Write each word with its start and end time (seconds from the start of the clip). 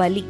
బలి. 0.00 0.24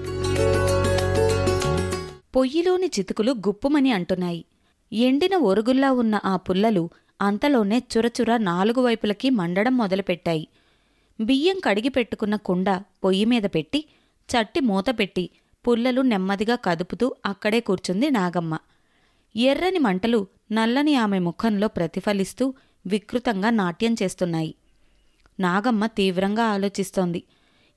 పొయ్యిలోని 2.36 2.86
చితుకులు 2.86 3.33
గుప్పుమని 3.33 3.91
అంటున్నాయి. 3.92 4.44
ఎండిన 4.92 5.37
ఒరుగుల్లా 5.37 5.92
ఉన్న 5.92 6.21
ఆ 6.25 6.37
పుల్లలు 6.37 6.91
అంతలోనే 7.23 7.78
చురచుర 7.78 8.36
నాలుగు 8.36 8.80
వైపులకి 8.84 9.30
మండడం 9.30 9.77
మొదలుపెట్టాయి. 9.77 10.48
బియ్యం 11.21 11.61
కడిగి 11.64 11.89
పెట్టుకున్న 11.89 12.36
కుండ 12.36 12.71
పొయ్యి 13.04 13.25
మీద 13.25 13.43
పెట్టి 13.43 13.81
చట్టి 14.31 14.61
మూత 14.61 14.85
పెట్టి 14.99 15.31
పుల్లలు 15.69 16.00
నెమ్మదిగా 16.00 16.57
కదుపుతూ 16.64 17.14
అక్కడే 17.27 17.61
కూర్చుంది 17.61 18.11
నాగమ్మ. 18.11 18.59
ఎర్రని 19.37 19.79
మంటలు 19.79 20.27
నల్లని 20.53 20.95
ఆమె 20.95 21.19
ముఖంలో 21.19 21.69
ప్రతిఫలిస్తూ 21.69 22.55
వికృతంగా 22.87 23.50
నాట్యం 23.50 23.96
చేస్తున్నాయి. 24.03 24.55
నాగమ్మ 25.41 25.87
తీవ్రంగా 25.87 26.45
ఆలోచిస్తోంది. 26.45 27.22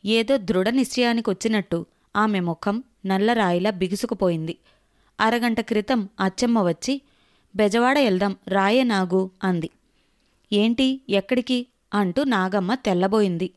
ఏదో 0.05 0.38
దృఢ 0.38 0.70
నిశ్చయానికి 0.70 1.30
వచ్చినట్టు 1.30 1.86
ఆమె 2.16 2.40
ముఖం 2.40 2.84
నల్లరాయిలా 3.05 3.70
బిగుసుకుపోయింది. 3.72 4.58
అరగంట 5.20 5.59
క్రితం 5.62 6.09
అచ్చమ్మ 6.20 6.62
వచ్చి 6.62 7.02
బెజవాడ 7.55 8.00
వెళ్దాం 8.00 8.38
రాయే 8.48 8.84
నాగు 8.84 9.32
అంది. 9.44 9.70
ఏంటి 10.54 11.02
ఎక్కడికి? 11.09 11.68
అంటూ 11.94 12.23
నాగమ్మ 12.23 12.73
తెల్లబోయింది. 12.76 13.50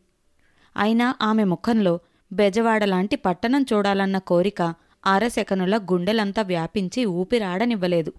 అయినా 0.77 1.15
ఆమె 1.23 1.45
ముఖంలో 1.45 2.01
బెజవాడలాంటి 2.33 3.17
పట్టణం 3.17 3.67
చూడాలన్న 3.73 4.19
కోరిక 4.19 4.75
అరసెకనుల 5.07 5.77
గుండెలంతా 5.93 6.43
వ్యాపించి 6.43 7.05
ఊపిరాడనివ్వలేదు. 7.05 8.13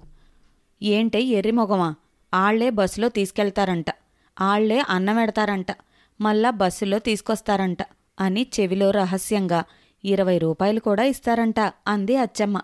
ఏంటే 0.82 1.22
ఎర్రిమొగమా? 1.22 1.96
ఆళ్ళే 2.34 2.70
బస్సులో 2.70 3.10
తీసుకెళ్తారంట 3.10 3.86
ఆళ్ళే 4.38 4.84
అన్నమెడతారంట 4.90 5.72
మళ్ళా 6.22 6.50
బస్సులో 6.50 7.00
తీసుకొస్తారంట 7.00 7.78
అని 8.20 8.48
చెవిలో 8.60 8.92
రహస్యంగా 8.92 9.64
ఇరవై 10.06 10.38
రూపాయలు 10.38 10.80
కూడా 10.80 11.04
ఇస్తారంట 11.04 11.60
అంది 11.88 12.18
అచ్చమ్మ. 12.18 12.62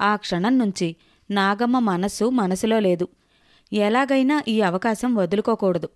ఆ 0.00 0.16
క్షణం 0.16 0.58
నుంచి 0.58 0.96
నాగమ్మ 1.30 1.78
మనస్సు 1.78 2.24
మనసులో 2.24 2.80
లేదు. 2.80 3.08
ఎలాగైనా 3.72 4.42
ఈ 4.48 4.60
అవకాశం 4.60 5.14
వదులుకోకూడదు. 5.14 5.88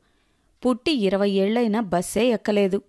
పుట్టి 0.66 0.92
ఇరవై 0.92 1.30
ఏళ్ళైనా 1.30 1.80
బస్సే 1.80 2.26
ఎక్కలేదు. 2.26 2.82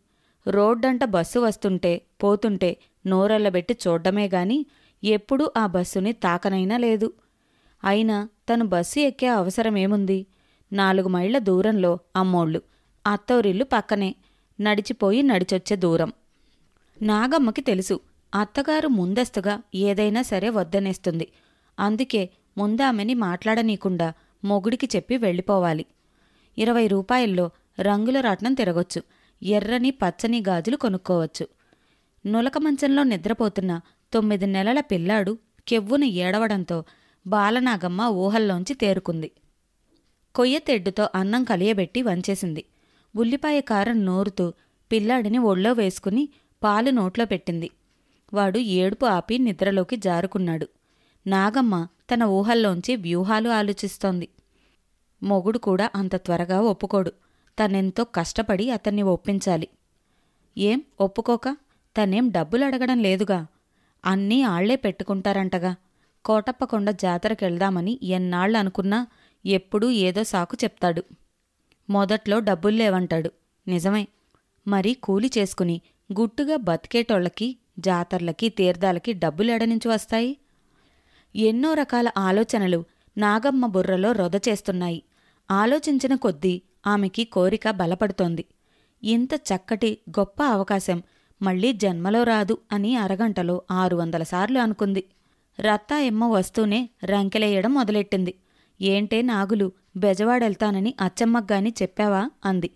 రోడ్డంట 0.47 1.03
బస్సు 1.03 1.39
వస్తుంటే 1.39 2.02
పోతుంటే 2.23 2.77
నోరెళ్ళబెట్టి 3.07 3.77
చూడ్డమే 3.88 4.27
గాని 4.27 4.66
ఎప్పుడూ 5.03 5.52
ఆ 5.57 5.66
బస్సుని 5.66 6.13
తాకనైనా 6.13 6.77
లేదు. 6.77 7.13
అయినా 7.83 8.29
తను 8.49 8.66
బస్సు 8.66 8.99
ఎక్కే 8.99 9.27
అవసరమేముంది? 9.27 10.25
నాలుగు 10.73 11.07
మైళ్ళ 11.07 11.38
దూరంలో 11.38 11.99
అమ్మోళ్ళు 12.16 12.61
అత్తౌరిల్లు 13.07 13.63
పక్కనే 13.63 14.16
నడిచిపోయి 14.61 15.23
నడిచొచ్చే 15.23 15.75
దూరం. 15.75 16.13
నాగమ్మకి 17.01 17.61
తెలుసు 17.61 17.99
అత్తగారు 18.35 18.87
ముందస్తుగా 18.87 19.61
ఏదైనా 19.75 20.21
సరే 20.21 20.49
వద్దనేస్తుంది. 20.49 21.31
అందుకే 21.79 22.29
ముందామెని 22.57 23.13
మాట్లాడనీకుండా 23.13 24.13
మొగుడికి 24.43 24.89
చెప్పి 24.95 25.17
వెళ్ళిపోవాలి. 25.17 25.85
ఇరవై 26.57 26.87
రూపాయల్లో 26.87 27.49
రంగుల 27.81 28.19
రాట్నం 28.19 28.53
తిరగొచ్చు 28.53 29.03
ఎర్రని 29.43 29.91
పచ్చని 29.91 30.43
గాజులు 30.47 30.77
కొనుక్కోవచ్చు. 30.77 31.47
నులక 32.25 32.57
మంచంలో 32.57 33.03
నిద్రపోతున్న 33.03 33.81
తొమ్మిది 34.13 34.45
నెలల 34.45 34.79
పిల్లాడు 34.79 35.37
కెవ్వును 35.67 36.05
ఏడవడంతో 36.05 36.83
బాలనాగమ్మ 37.27 38.01
ఊహల్లోంచి 38.01 38.73
తేరుకుంది. 38.73 39.31
కొయ్య 40.35 40.59
తెడ్డుతో 40.59 41.09
అన్నం 41.15 41.43
కలియబెట్టి 41.43 42.01
వంచేసింది. 42.01 42.65
ఉల్లిపాయ 43.15 43.61
కారం 43.61 44.05
నోరుతూ 44.05 44.53
పిల్లాడిని 44.91 45.37
ఒళ్ళో 45.37 45.73
వేసుకుని 45.73 46.29
పాలు 46.63 46.89
నోట్లో 46.89 47.25
పెట్టింది. 47.25 47.69
వాడు 48.33 48.59
ఏడుపు 48.59 49.05
ఆపి 49.05 49.37
నిద్రలోకి 49.37 49.95
జారుకున్నాడు. 49.95 50.67
నాగమ్మ 51.27 51.88
తన 52.13 52.23
ఊహల్లోంచి 52.23 52.95
వ్యూహాలు 52.95 53.50
ఆలోచిస్తోంది. 53.50 54.29
మొగుడు 55.23 55.57
కూడా 55.57 55.89
అంత 55.95 56.16
త్వరగా 56.16 56.61
ఒప్పుకోడు. 56.61 57.09
తనెంతో 57.63 58.03
కష్టపడి 58.03 58.69
అతన్ని 58.69 59.01
ఒప్పించాలి. 59.01 59.67
ఏం 60.57 60.81
ఒప్పుకోక? 61.01 61.50
తనేం 61.97 62.29
డబ్బులు 62.29 62.66
అడగడం 62.66 63.00
లేదుగా? 63.00 63.47
అన్నీ 64.05 64.41
ఆళ్ళే 64.41 64.75
పెట్టుకుంటారంటగా. 64.75 65.75
కోటప్పకొండ 66.25 66.91
జాతరకెళ్దామని 66.91 68.00
ఎన్నాళ్ళు 68.03 68.57
అనుకున్నా 68.57 69.07
ఎప్పుడూ 69.45 69.89
ఏదో 69.89 70.23
సాకు 70.23 70.57
చెప్తాడు. 70.63 71.03
మొదట్లో 71.91 72.40
డబ్బులు 72.40 72.75
లేవంటాడు. 72.75 73.31
నిజమే. 73.68 74.07
మరి 74.68 74.94
కూలి 74.94 75.31
చేసుకుని 75.38 75.81
గుట్టుగా 76.19 76.56
బతికేటోళ్ళకి 76.56 77.57
జాతర్లకి 77.79 78.50
తీర్థాలకి 78.50 79.13
డబ్బులెడనుంచి 79.13 79.88
వస్తాయి? 79.88 80.38
ఎన్నో 81.35 81.74
రకాల 81.74 82.12
ఆలోచనలు 82.18 82.84
నాగమ్మ 83.18 83.66
బుర్రలో 83.66 84.12
రొద 84.12 84.35
చేస్తున్నాయి. 84.35 85.03
ఆలోచించిన 85.51 86.16
కొద్దీ 86.16 86.62
ఆమెకి 86.88 87.25
కోరిక 87.25 87.69
బలపడుతోంది. 87.69 88.46
ఇంత 89.03 89.34
చక్కటి 89.34 89.97
గొప్ప 90.19 90.44
అవకాశం 90.44 91.03
మళ్ళీ 91.41 91.74
జన్మలో 91.74 92.24
రాదు 92.24 92.57
అని 92.72 92.96
అరగంటలో 92.96 93.62
ఆరు 93.72 93.96
వందల 93.96 94.24
సార్లు 94.24 94.59
అనుకుంది. 94.59 95.03
రత్తాయమ్మ 95.59 96.24
వస్తూనే 96.24 96.90
రంకెలేయడం 97.06 97.74
మొదలెట్టింది. 97.74 98.35
ఏంటే 98.81 99.22
నాగులు 99.22 99.72
బెజవాడెళ్తానని 99.96 100.94
అచ్చమ్మగ్గాని 101.02 101.74
చెప్పావా? 101.81 102.29
అంది. 102.46 102.69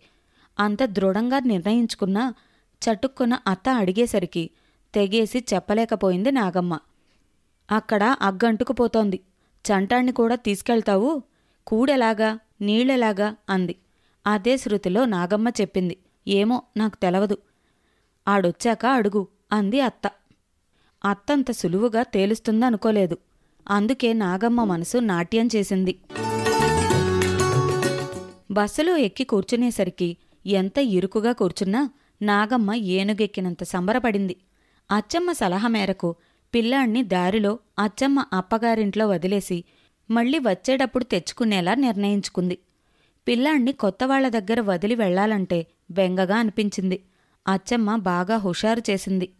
అంత 0.60 0.84
దృఢంగా 0.84 1.40
నిర్ణయించుకున్నా 1.40 2.34
చటుక్కున 2.82 3.38
అత్త 3.48 3.70
అడిగేసరికి 3.70 4.50
తెగేసి 4.94 5.46
చెప్పలేకపోయింది 5.54 6.32
నాగమ్మ. 6.32 6.80
అక్కడ 7.72 8.16
అగ్గంటుకుపోతోంది. 8.22 9.20
చంటాణ్ణి 9.66 10.12
కూడా 10.12 10.36
తీసుకెళ్తావు? 10.36 11.22
కూడెలాగా? 11.68 12.40
నీళ్ళెలాగా? 12.62 13.36
అంది. 13.50 13.76
అదే 14.28 14.58
శృతిలో 14.58 15.06
నాగమ్మ 15.06 15.50
చెప్పింది. 15.50 15.98
ఏమో 16.28 16.62
నాకు 16.78 16.96
తెలవదు. 16.96 17.38
ఆడొచ్చాక 18.28 18.86
అడుగు 18.86 19.28
అంది 19.52 19.82
అత్త. 19.82 20.12
అత్తంత 21.06 21.52
సులువుగా 21.52 22.04
తేలుస్తుందనుకోలేదు. 22.04 23.18
అందుకే 23.70 24.14
నాగమ్మ 24.14 24.64
మనసు 24.64 24.98
నాట్యం 24.98 25.50
చేసింది. 25.56 26.00
బస్సులో 28.56 28.98
ఎక్కి 28.98 29.24
కూర్చునేసరికి 29.24 30.18
ఎంత 30.46 30.78
ఇరుకుగా 30.78 31.32
కూర్చున్నా 31.32 31.90
నాగమ్మ 32.22 32.74
ఏనుగెక్కినంత 32.74 33.64
సంబరపడింది. 33.64 34.36
అచ్చమ్మ 34.92 35.32
సలహా 35.32 35.68
మేరకు 35.68 36.16
పిల్లాణ్ణి 36.54 37.04
దారిలో 37.04 37.60
అచ్చమ్మ 37.80 38.26
అప్పగారింట్లో 38.34 39.08
వదిలేసి 39.08 39.64
మళ్ళీ 40.12 40.40
వచ్చేటప్పుడు 40.40 41.04
తెచ్చుకునేలా 41.04 41.76
నిర్ణయించుకుంది. 41.76 42.58
పిల్లాణ్ణి 43.28 43.72
కొత్తవాళ్ళ 43.72 44.30
దగ్గర 44.30 44.60
వదిలి 44.62 44.96
వెళ్ళాలంటే 44.96 45.68
బెంగగా 45.92 46.36
అనిపించింది. 46.36 47.04
అచ్చమ్మ 47.48 47.96
బాగా 47.96 48.38
హుషారు 48.38 48.82
చేసింది. 48.90 49.34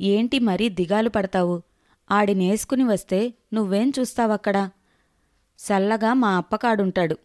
ఏంటి 0.00 0.38
మరీ 0.38 0.68
దిగాలు 0.68 1.08
పడతావు? 1.08 1.62
ఆడినేసుకుని 2.10 2.84
వస్తే 2.84 3.34
నువ్వేం 3.54 3.92
చూస్తావక్కడా? 3.98 4.70
సల్లగా 5.58 6.12
మా 6.12 6.36
అప్పకాడుంటాడు. 6.36 7.16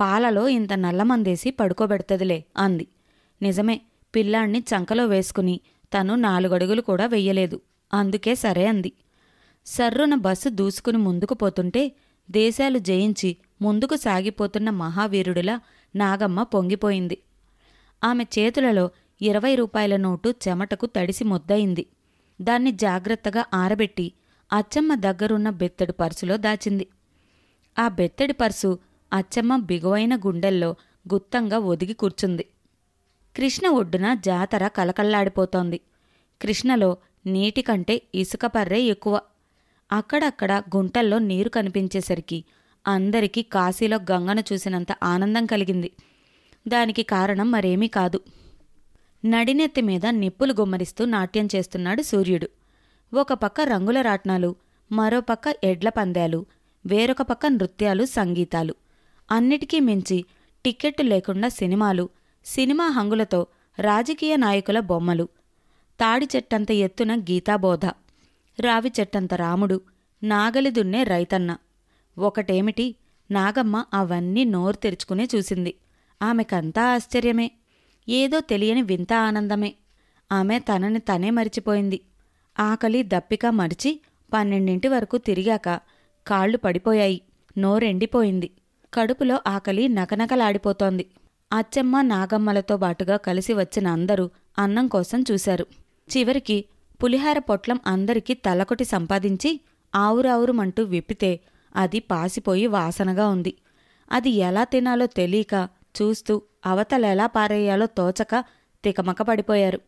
పాలలో 0.00 0.48
ఇంత 0.48 0.72
నల్లమందేసి 0.72 1.50
పడుకోబెడతదిలే 1.50 2.44
అంది. 2.56 2.86
నిజమే 3.42 3.80
పిల్లాణ్ణి 4.16 4.58
చంకలో 4.58 5.06
వేసుకుని 5.06 5.60
తను 5.94 6.14
నాలుగడుగులు 6.14 6.80
కూడా 6.80 7.06
వెయ్యలేదు. 7.06 7.60
అందుకే 7.94 8.34
సరే 8.34 8.66
అంది. 8.66 8.92
సర్రున 9.66 10.14
బస్సు 10.14 10.48
దూసుకుని 10.48 10.98
ముందుకు 10.98 11.34
పోతుంటే 11.34 11.92
దేశాలు 12.30 12.78
జయించి 12.78 13.36
ముందుకు 13.62 13.96
సాగిపోతున్న 13.96 14.70
మహావీరుడిలా 14.70 15.60
నాగమ్మ 15.96 16.42
పొంగిపోయింది. 16.42 17.18
ఆమె 18.04 18.24
చేతులలో 18.24 18.90
ఇరవై 19.22 19.54
రూపాయల 19.54 19.96
నోటు 19.96 20.34
చెమటకు 20.48 20.86
తడిసి 20.86 21.24
ముద్దయింది. 21.24 21.86
దాన్ని 22.40 22.72
జాగ్రత్తగా 22.72 23.44
ఆరబెట్టి 23.54 24.12
అచ్చమ్మ 24.52 24.94
దగ్గరున్న 24.94 25.50
బెత్తడి 25.50 25.92
పర్సులో 25.92 26.36
దాచింది. 26.36 26.86
ఆ 27.78 27.88
బెత్తడి 27.88 28.32
పర్సు 28.32 28.78
అచ్చమ్మ 29.12 29.56
బిగువైన 29.56 30.16
గుండెల్లో 30.16 30.76
గుత్తంగా 31.14 31.58
ఒదిగి 31.58 31.92
కూర్చుంది. 31.92 32.46
కృష్ణ 33.36 33.68
ఒడ్డున 33.68 34.14
జాతర 34.14 34.68
కలకల్లాడిపోతోంది 34.68 35.80
కృష్ణలో 36.42 36.96
నీటి 37.26 37.62
కంటే 37.62 38.02
ఇసుక 38.14 38.46
పర్రే 38.46 38.80
ఎక్కువ. 38.80 39.20
అక్కడక్కడ 39.92 40.62
గుంటల్లో 40.76 41.18
నీరు 41.18 41.48
కనిపించేసరికి 41.48 42.44
అందరికీ 42.86 43.42
కాశీలో 43.42 43.96
గంగను 43.96 44.42
చూసినంత 44.52 44.86
ఆనందం 45.02 45.46
కలిగింది. 45.46 45.90
దానికి 46.68 47.02
కారణం 47.02 47.50
మరేమీ 47.50 47.88
కాదు. 47.88 48.20
నడినెత్తి 49.24 49.80
మీద 49.80 50.06
నిప్పులు 50.06 50.52
గుమ్మరిస్తూ 50.60 51.04
నాట్యం 51.04 51.48
చేస్తున్నాడు 51.56 52.02
సూర్యుడు. 52.02 52.48
ఒక 53.14 53.32
పక్క 53.32 53.60
రంగుల 53.60 54.00
రాట్నాలు 54.00 54.56
మరోపక్క 54.92 55.56
ఎడ్ల 55.64 55.88
పందాలు 55.88 56.46
వేరొక 56.86 57.22
పక్క 57.22 57.46
నృత్యాలు 57.46 58.04
సంగీతాలు. 58.04 58.74
అన్నిటికీ 59.30 59.80
మించి 59.80 60.24
టిక్కెట్టు 60.64 61.02
లేకుండా 61.02 61.48
సినిమాలు 61.48 62.08
సినిమా 62.44 62.86
హంగులతో 62.86 63.46
రాజకీయ 63.78 64.36
నాయకుల 64.36 64.80
బొమ్మలు. 64.80 65.28
తాడి 66.00 66.28
చెట్టంత 66.36 66.70
ఎత్తున 66.70 67.20
గీతాబోధ. 67.20 67.86
రావి 68.60 68.92
చెట్టంత 69.00 69.34
రాముడు 69.34 69.80
నాగలి 70.22 70.70
దున్నే 70.70 71.04
రైతన్న. 71.04 71.56
ఒకటేమిటి? 72.18 72.94
నాగమ్మ 73.30 73.84
అవన్నీ 73.94 74.44
నోరు 74.44 74.76
తెరుచుకునే 74.76 75.28
చూసింది. 75.36 75.74
ఆమెకంతా 76.22 76.94
ఆశ్చర్యమే. 76.94 77.50
ఏదో 78.08 78.40
తెలియని 78.40 78.82
వింత 78.82 79.12
ఆనందమే. 79.12 79.74
ఆమె 80.32 80.58
తనని 80.58 80.98
తనే 80.98 81.30
మరిచిపోయింది. 81.30 82.00
ఆకలి 82.58 83.02
దప్పిక 83.02 83.46
మరిచి 83.46 84.00
పన్నెండింటి 84.32 84.88
వరకు 84.88 85.18
తిరిగాక 85.18 85.80
కాళ్ళు 86.26 86.58
పడిపోయాయి. 86.58 87.20
నోరెండిపోయింది. 87.58 88.50
కడుపులో 88.94 89.40
ఆకలి 89.46 89.88
నకనకలాడిపోతోంది. 89.88 91.06
అచ్చమ్మ 91.52 92.00
నాగమ్మలతో 92.00 92.76
బాటుగా 92.76 93.16
కలిసి 93.16 93.52
వచ్చిన 93.54 93.88
అందరూ 93.88 94.30
అన్నం 94.58 94.88
కోసం 94.88 95.24
చూశారు. 95.30 95.66
చివరికి 96.08 96.64
పులిహార 97.02 97.38
పొట్లం 97.38 97.80
అందరికీ 97.86 98.34
తలకొటి 98.34 98.84
సంపాదించి 98.84 99.60
ఆవురావురుమంటూ 99.94 100.82
విప్పితే 100.82 101.40
అది 101.76 102.00
పాసిపోయి 102.00 102.66
వాసనగా 102.66 103.28
ఉంది. 103.28 103.54
అది 104.12 104.30
ఎలా 104.30 104.64
తినాలో 104.64 105.06
తెలియక 105.06 105.68
చూస్తూ 106.02 106.42
అవతలెలా 106.66 107.26
పారేయాలో 107.26 107.86
తోచక 107.86 108.44
తికమక 108.84 109.22
పడిపోయారు. 109.22 109.80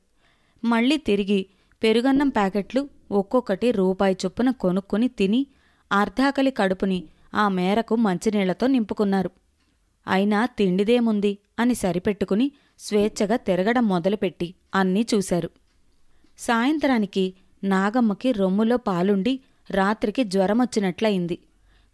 మళ్ళీ 0.64 0.96
తిరిగి 0.96 1.46
పెరుగన్నం 1.82 2.28
ప్యాకెట్లు 2.28 2.88
ఒక్కొక్కటి 3.10 3.70
రూపాయి 3.70 4.16
చొప్పున 4.26 4.50
కొనుక్కుని 4.50 5.08
తిని 5.08 5.46
అర్ధాకలి 5.92 6.50
కడుపుని 6.50 7.04
ఆ 7.34 7.48
మేరకు 7.48 7.96
మంచినీళ్ళతో 7.96 8.66
నింపుకున్నారు. 8.66 9.30
అయినా 10.06 10.46
తిండిదేముంది? 10.46 11.38
అని 11.58 11.74
సరిపెట్టుకుని 11.74 12.52
స్వేచ్ఛగా 12.78 13.36
తిరగడం 13.36 13.86
మొదలుపెట్టి 13.86 14.54
అన్నీ 14.74 15.06
చూశారు. 15.14 15.50
సాయంత్రానికి 16.38 17.34
నాగమ్మకి 17.64 18.32
రొమ్ములో 18.32 18.76
పాలుండి 18.76 19.40
రాత్రికి 19.70 20.24
జ్వరమొచ్చినట్లయింది. 20.24 21.38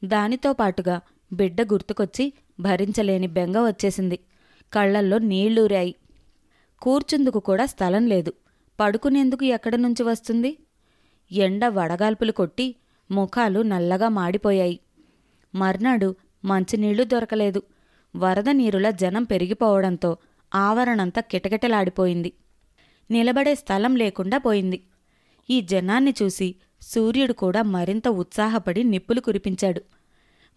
దానితో 0.04 0.52
పాటుగా 0.52 1.00
బిడ్డ 1.32 1.62
గుర్తుకొచ్చి 1.62 2.32
భరించలేని 2.60 3.26
బెంగ 3.26 3.58
వచ్చేసింది. 3.58 4.18
కళ్ళల్లో 4.72 5.18
నీళ్ళూరాయి 5.18 5.94
కూర్చుందుకు 6.82 7.38
కూడా 7.38 7.66
స్థలం 7.66 8.06
లేదు. 8.06 8.32
పడుకునేందుకు 8.80 9.44
ఎక్కడి 9.44 9.76
నుంచి 9.76 10.02
వస్తుంది? 10.02 10.58
ఎండ 11.32 11.64
వడగాల్పులు 11.64 12.32
కొట్టి 12.32 12.76
ముఖాలు 13.10 13.60
నల్లగా 13.60 14.08
మాడిపోయాయి. 14.08 14.80
మర్నాడు 15.56 16.16
మంచినీళ్ళు 16.44 17.04
దొరకలేదు. 17.04 17.62
వరద 18.16 18.48
నీరుల 18.48 18.90
జనం 18.90 19.24
పెరిగిపోవడంతో 19.24 20.16
ఆవరణంతా 20.54 21.20
కిటకిటలాడిపోయింది. 21.20 22.32
నిలబడే 23.10 23.54
స్థలం 23.54 23.96
లేకుండా 23.96 24.38
పోయింది. 24.38 24.82
ఈ 25.50 25.60
జనాన్ని 25.60 26.14
చూసి 26.22 26.54
సూర్యుడు 26.82 27.32
కూడా 27.32 27.62
మరింత 27.62 28.08
ఉత్సాహపడి 28.08 28.84
నిప్పులు 28.84 29.20
కురిపించాడు. 29.20 29.82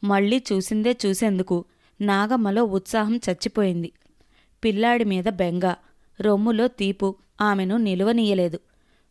మళ్ళీ 0.03 0.43
చూసిందే 0.53 0.97
చూసేందుకు 1.05 1.65
నాగమ్మలో 2.01 2.63
ఉత్సాహం 2.63 3.15
చచ్చిపోయింది. 3.15 3.91
పిల్లాడి 4.63 5.03
మీద 5.03 5.23
బెంగ 5.29 5.73
రొమ్ములో 6.21 6.67
తీపు 6.67 7.15
ఆమెను 7.41 7.77
నిలువనీయలేదు. 7.77 8.59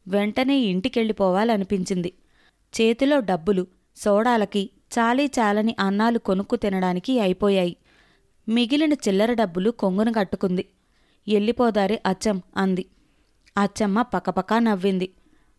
వెంటనే 0.09 0.59
ఇంటికెళ్ళిపోవాలనిపించింది. 0.59 2.13
చేతిలో 2.81 3.21
డబ్బులు 3.21 3.67
సోడాలకి 3.97 4.71
చాలీ 4.99 5.27
చాలని 5.27 5.77
అన్నాలు 5.79 6.19
కొనుక్కు 6.19 6.57
తినడానికి 6.57 7.21
అయిపోయాయి. 7.21 7.77
మిగిలిన 8.49 8.93
చిల్లర 8.93 9.33
డబ్బులు 9.33 9.71
కొంగున 9.71 10.13
కట్టుకుంది. 10.13 10.69
ఎల్లిపోదారే 11.29 12.03
అచ్చం 12.07 12.43
అంది. 12.57 12.87
అచ్చమ్మ 13.59 14.03
పకపకా 14.03 14.59
నవ్వింది. 14.59 15.13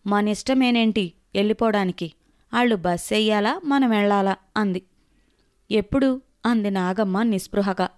మనిష్టమేనేంటి 0.07 1.13
వెళ్ళిపోవడానికి 1.35 2.13
ఆళ్ళు 2.53 2.75
బస్ 2.75 3.13
ఎయ్యాలా 3.13 3.61
మనం 3.65 3.89
వెళ్ళాలా 3.89 4.35
అంది. 4.57 4.83
ఎప్పుడు? 5.71 6.21
అంది 6.45 6.71
నాగమ్మ 6.71 7.23
నిస్పృహగా. 7.23 7.89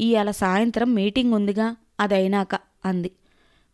ఇవాళ 0.00 0.30
సాయంత్రం 0.30 0.94
మీటింగ్ 0.94 1.32
ఉందిగా? 1.32 1.76
అదైనాక 2.00 2.54
అంది. 2.84 3.10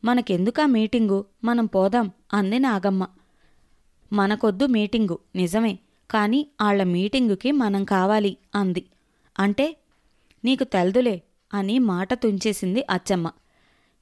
మనకెందుకా 0.04 0.66
మీటింగు? 0.66 1.24
మనం 1.44 1.66
పోదాం 1.66 2.10
అంది 2.32 2.58
నాగమ్మ. 2.58 3.08
మనకొద్దు 4.12 4.66
మీటింగు 4.66 5.18
నిజమే. 5.34 5.78
కాని 6.10 6.46
ఆళ్ళ 6.60 6.82
మీటింగుకి 6.82 7.52
మనం 7.52 7.84
కావాలి 7.84 8.36
అంది. 8.54 8.84
అంటే 9.38 9.76
నీకు 10.44 10.64
తెల్దులే 10.64 11.22
అని 11.54 11.78
మాట 11.78 12.14
తుంచేసింది 12.14 12.84
అచ్చమ్మ. 12.90 13.30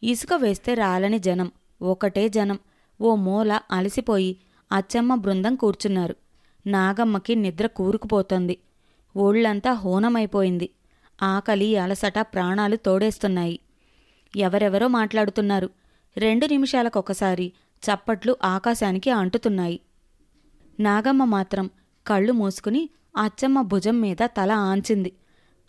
ఇసుక 0.02 0.32
వేస్తే 0.34 0.74
రాలని 0.74 1.18
జనం 1.18 1.52
ఒకటే 1.82 2.28
జనం 2.28 2.58
ఓ 3.00 3.14
మూల 3.14 3.60
అలసిపోయి 3.70 4.36
అచ్చమ్మ 4.72 5.14
బృందం 5.14 5.54
కూర్చున్నారు. 5.54 6.16
నాగమ్మకి 6.66 7.34
నిద్ర 7.34 7.66
కూరుకుపోతోంది. 7.66 8.58
ఒళ్ళంతా 9.16 9.72
హోనమైపోయింది. 9.72 10.70
ఆకలి 11.22 11.76
అలసట 11.76 12.18
ప్రాణాలు 12.20 12.76
తోడేస్తున్నాయి. 12.76 13.60
ఎవరెవరో 14.36 14.88
మాట్లాడుతున్నారు. 14.88 15.70
రెండు 16.16 16.46
నిమిషాలకొకసారి 16.46 17.52
చప్పట్లు 17.82 18.36
ఆకాశానికి 18.44 19.10
అంటుతున్నాయి. 19.10 19.80
నాగమ్మ 20.80 21.24
మాత్రం 21.24 21.70
కళ్ళు 22.06 22.32
మూసుకుని 22.32 22.90
అచ్చమ్మ 23.16 23.62
భుజం 23.62 24.00
మీద 24.00 24.16
తల 24.24 24.52
ఆంచింది. 24.52 25.12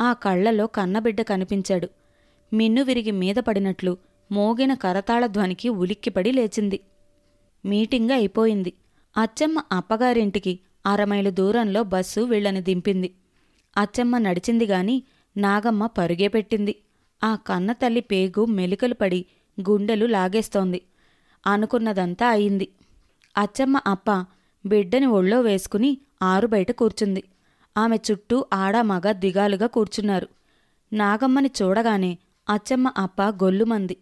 ఆ 0.02 0.14
కళ్ళలో 0.14 0.68
కన్నబిడ్డ 0.68 1.22
కనిపించాడు. 1.22 1.88
మిన్ను 2.54 2.84
విరిగి 2.84 3.12
మీద 3.12 3.36
పడినట్లు 3.36 3.98
మోగిన 4.32 4.74
కరతాళ 4.74 5.26
ధ్వనికి 5.26 5.70
ఉలిక్కిపడి 5.70 6.32
లేచింది. 6.32 6.80
మీటింగ్ 7.66 8.12
అయిపోయింది. 8.12 8.74
అచ్చమ్మ 9.18 9.64
అప్పగారింటికి 9.72 10.60
అరమైలు 10.86 11.30
దూరంలో 11.30 11.84
బస్సు 11.84 12.22
వీళ్ళని 12.22 12.62
దింపింది. 12.62 13.14
అచ్చమ్మ 13.78 14.18
నడిచింది 14.18 14.66
గాని 14.66 15.04
నాగమ్మ 15.38 15.86
పరుగే 15.86 16.28
పెట్టింది. 16.28 16.76
ఆ 17.24 17.36
కన్న 17.36 17.72
తల్లి 17.72 18.02
పేగు 18.02 18.46
మెలికలు 18.46 18.94
పడి 18.94 19.26
గుండెలు 19.70 20.06
లాగేస్తోంది. 20.06 20.82
అనుకున్నదంతా 21.48 22.28
అయింది. 22.30 22.68
అచ్చమ్మ 23.38 23.82
అప్ప 23.88 24.26
బిడ్డని 24.68 25.06
ఒళ్ళో 25.06 25.42
వేసుకుని 25.42 25.98
ఆరు 26.24 26.48
బయట 26.48 26.72
కూర్చుంది. 26.72 27.24
ఆమె 27.78 27.98
చుట్టూ 28.12 28.46
ఆడామగ 28.54 29.12
దిగాలుగా 29.12 29.68
కూర్చున్నారు. 29.68 30.28
నాగమ్మని 30.94 31.50
చూడగానే 31.62 32.18
అచ్చమ్మ 32.50 32.92
అప్ప 32.98 33.22
గొల్లుమంది 33.22 33.98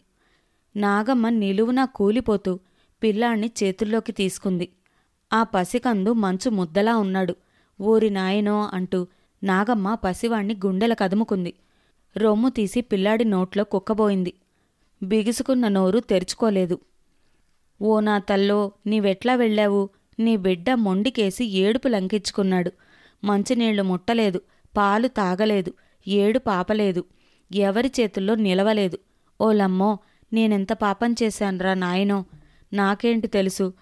నాగమ్మ 0.75 1.29
నిలువునా 1.29 1.85
కూలిపోతూ 1.85 2.59
పిల్లాణ్ణి 3.03 3.51
చేతుల్లోకి 3.63 4.11
తీసుకుంది. 4.11 4.69
ఆ 5.33 5.43
పసికందు 5.43 6.13
మంచు 6.13 6.49
ముద్దలా 6.49 6.97
ఉన్నాడు. 6.97 7.35
ఊరి 7.81 8.09
నాయనో 8.09 8.69
అంటూ 8.73 9.07
నాగమ్మ 9.43 9.93
పసివాణ్ణి 9.93 10.53
గుండెల 10.65 10.93
కదుముకుంది. 10.93 11.53
రొమ్ము 12.17 12.49
తీసి 12.49 12.81
పిల్లాడి 12.81 13.25
నోట్లో 13.25 13.63
కుక్కబోయింది. 13.63 14.33
బిగుసుకున్న 15.03 15.67
నోరు 15.67 15.99
తెరుచుకోలేదు. 15.99 16.79
ఓ 17.81 17.99
నా 17.99 18.19
తల్లో 18.19 18.71
నీవెట్లా 18.87 19.35
వెళ్ళావు? 19.35 19.89
నీ 20.19 20.37
బిడ్డ 20.37 20.73
మొండికేసి 20.73 21.45
ఏడుపు 21.45 21.87
లంకించుకున్నాడు. 21.87 22.71
మంచినీళ్ళు 23.23 23.83
ముట్టలేదు. 23.83 24.41
పాలు 24.77 25.07
తాగలేదు. 25.07 25.73
ఏడు 26.07 26.39
పాపలేదు. 26.39 27.03
ఎవరి 27.55 27.91
చేతుల్లో 27.99 28.35
నిలవలేదు. 28.35 28.99
ఓలమ్మో 29.41 29.97
నేనెంత 30.33 30.73
పాపం 30.73 31.15
చేశాన్రా 31.23 31.73
నాయనో? 31.73 32.25
నాకేంటి 32.73 33.27
తెలుసు? 33.27 33.73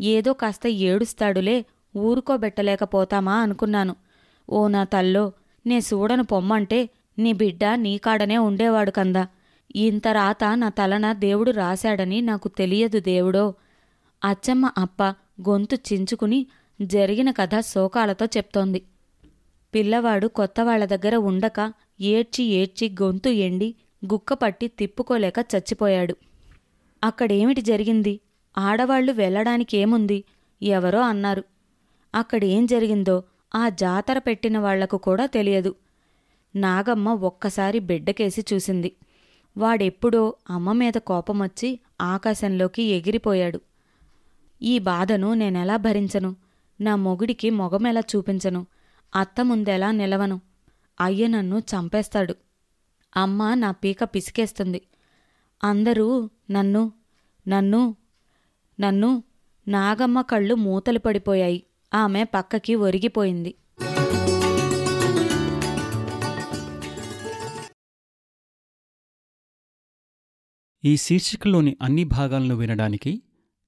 ఏదో 0.00 0.32
కాస్త 0.32 0.66
ఏడుస్తాడులే 0.66 1.64
ఊరుకోబెట్టలేకపోతామా 1.96 3.36
అనుకున్నాను. 3.36 3.96
ఓ 4.50 4.68
నా 4.68 4.84
తల్లో 4.84 5.32
నే 5.66 5.80
సూడను 5.80 6.24
పొమ్మంటే 6.24 6.88
నీ 7.18 7.32
బిడ్డ 7.32 7.64
నీ 7.64 7.98
కాడనే 7.98 8.38
ఉండేవాడు 8.38 8.90
కందా? 8.90 9.26
ఇంత 9.76 10.08
రాత 10.08 10.44
నా 10.54 10.68
తలన 10.68 11.12
దేవుడు 11.12 11.50
రాశాడని 11.50 12.20
నాకు 12.20 12.48
తెలియదు 12.48 13.00
దేవుడో. 13.00 13.54
అచ్చమ్మ 14.24 14.70
అప్ప 14.78 15.14
గొంతు 15.48 15.74
చించుకుని 15.74 16.46
జరిగిన 16.82 17.30
కథ 17.30 17.60
శోకాలతో 17.60 18.26
చెప్తోంది. 18.26 18.82
పిల్లవాడు 19.74 20.26
కొత్తవాళ్ళ 20.26 20.84
దగ్గర 20.84 21.16
ఉండక 21.16 21.72
ఏడ్చి 22.00 22.44
ఏడ్చి 22.44 22.96
గొంతు 23.02 23.28
ఎండి 23.28 23.74
గుక్కపట్టి 24.12 24.68
తిప్పుకోలేక 24.68 25.34
చచ్చిపోయాడు. 25.38 26.16
అక్కడేమిటి 27.04 27.60
జరిగింది? 27.60 28.20
ఆడవాళ్ళు 28.58 29.12
వెళ్ళడానికేముంది? 29.12 30.24
ఎవరో 30.62 31.00
అన్నారు. 31.00 31.44
అక్కడేం 32.14 32.66
జరిగిందో 32.66 33.22
ఆ 33.54 33.68
జాతర 33.68 34.18
పెట్టిన 34.18 34.58
వాళ్ళకు 34.58 34.96
కూడా 34.96 35.26
తెలియదు. 35.26 35.74
నాగమ్మ 36.56 37.08
ఒక్కసారి 37.08 37.78
బిడ్డకేసి 37.78 38.44
చూసింది. 38.52 38.92
వాడెప్పుడో 39.56 40.34
అమ్మ 40.50 40.72
మీద 40.72 40.92
కోపమొచ్చి 40.92 41.80
ఆకాశంలోకి 42.00 42.82
ఎగిరిపోయాడు. 42.82 43.60
ఈ 44.62 44.78
బాధను 44.78 45.34
నేనెలా 45.34 45.76
భరించను? 45.76 46.36
నా 46.80 46.96
మొగుడికి 46.96 47.50
మొగమెలా 47.50 48.00
చూపించను? 48.00 48.66
అత్త 49.16 49.44
ముందెలా 49.44 49.90
నిలవను? 49.90 50.40
అయ్య 51.00 51.26
నన్ను 51.26 51.58
చంపేస్తాడు. 51.58 52.34
అమ్మ 53.16 53.54
నా 53.54 53.70
పీక 53.70 54.04
పిసికేస్తుంది. 54.04 54.82
అందరూ 55.64 56.30
నన్ను 56.50 56.92
నన్ను 57.48 57.96
నన్ను 58.80 59.22
నాగమ్మ 59.68 60.20
కళ్ళు 60.20 60.54
మూతలు 60.54 60.98
పడిపోయాయి. 60.98 61.66
ఆమె 61.94 62.24
పక్కకి 62.24 62.74
ఒరిగిపోయింది. 62.74 63.54
ఈ 70.84 70.96
శీర్షికలోని 70.96 71.76
అన్ని 71.82 72.04
భాగాలను 72.04 72.54
వినడానికి 72.54 73.22